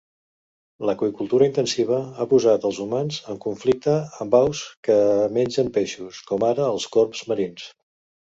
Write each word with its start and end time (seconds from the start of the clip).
L'aqüicultura 0.89 1.47
intensiva 1.49 1.97
ha 2.21 2.25
posat 2.31 2.63
els 2.69 2.79
humans 2.85 3.19
en 3.33 3.37
conflicte 3.43 3.93
amb 4.25 4.37
aus 4.39 4.63
que 4.87 4.97
mengen 5.37 5.71
peixos, 5.77 6.23
com 6.31 6.47
ara 6.51 6.65
els 6.77 6.89
corbs 6.97 7.21
marins. 7.33 7.69